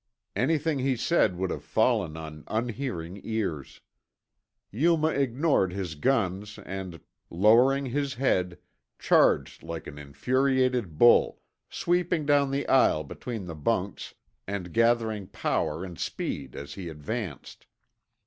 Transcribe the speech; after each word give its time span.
Anything 0.35 0.79
he 0.79 0.95
said 0.95 1.37
would 1.37 1.51
have 1.51 1.63
fallen 1.63 2.17
on 2.17 2.43
unhearing 2.47 3.21
ears. 3.23 3.81
Yuma 4.71 5.09
ignored 5.09 5.73
his 5.73 5.93
guns 5.93 6.57
and, 6.65 7.01
lowering 7.29 7.85
his 7.85 8.15
head, 8.15 8.57
charged 8.97 9.61
like 9.61 9.85
an 9.85 9.99
infuriated 9.99 10.97
bull, 10.97 11.39
sweeping 11.69 12.25
down 12.25 12.49
the 12.49 12.67
aisle 12.67 13.03
between 13.03 13.45
the 13.45 13.53
bunks 13.53 14.15
and 14.47 14.73
gathering 14.73 15.27
power 15.27 15.83
and 15.85 15.99
speed 15.99 16.55
as 16.55 16.73
he 16.73 16.89
advanced. 16.89 17.67